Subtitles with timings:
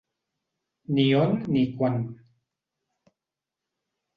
[0.97, 1.95] Ni on ni quan.